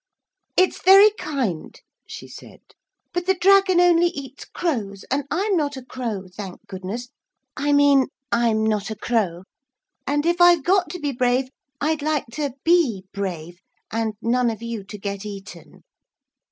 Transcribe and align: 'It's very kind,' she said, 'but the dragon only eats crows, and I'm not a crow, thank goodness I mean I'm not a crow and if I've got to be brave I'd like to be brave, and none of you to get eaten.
'It's 0.57 0.81
very 0.81 1.11
kind,' 1.19 1.81
she 2.07 2.27
said, 2.27 2.59
'but 3.13 3.27
the 3.27 3.35
dragon 3.35 3.79
only 3.79 4.07
eats 4.07 4.45
crows, 4.45 5.05
and 5.11 5.25
I'm 5.29 5.55
not 5.55 5.77
a 5.77 5.85
crow, 5.85 6.25
thank 6.27 6.65
goodness 6.65 7.09
I 7.55 7.71
mean 7.71 8.07
I'm 8.31 8.63
not 8.65 8.89
a 8.89 8.95
crow 8.95 9.43
and 10.07 10.25
if 10.25 10.41
I've 10.41 10.63
got 10.63 10.89
to 10.89 10.99
be 10.99 11.11
brave 11.11 11.49
I'd 11.79 12.01
like 12.01 12.25
to 12.31 12.55
be 12.63 13.05
brave, 13.13 13.59
and 13.91 14.15
none 14.23 14.49
of 14.49 14.63
you 14.63 14.83
to 14.85 14.97
get 14.97 15.23
eaten. 15.23 15.83